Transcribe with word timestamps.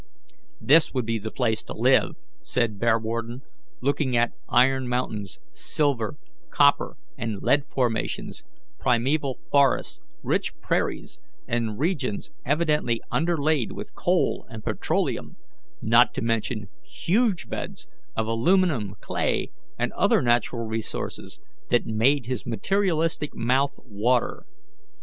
"This 0.59 0.95
would 0.95 1.05
be 1.05 1.19
the 1.19 1.29
place 1.29 1.61
to 1.61 1.73
live," 1.75 2.15
said 2.41 2.79
Bearwarden, 2.79 3.43
looking 3.81 4.17
at 4.17 4.31
iron 4.49 4.87
mountains, 4.87 5.37
silver, 5.51 6.17
copper, 6.49 6.97
and 7.19 7.43
lead 7.43 7.67
formations, 7.67 8.43
primeval 8.79 9.37
forests, 9.51 10.01
rich 10.23 10.59
prairies, 10.59 11.19
and 11.47 11.77
regions 11.77 12.31
evidently 12.43 12.99
underlaid 13.11 13.73
with 13.73 13.93
coal 13.93 14.47
and 14.49 14.63
petroleum, 14.63 15.35
not 15.83 16.15
to 16.15 16.23
mention 16.23 16.67
huge 16.83 17.47
beds 17.47 17.85
of 18.15 18.25
aluminum 18.25 18.95
clay, 19.01 19.51
and 19.77 19.91
other 19.93 20.23
natural 20.23 20.65
resources, 20.65 21.39
that 21.69 21.85
made 21.85 22.25
his 22.25 22.47
materialistic 22.47 23.35
mouth 23.35 23.77
water. 23.85 24.47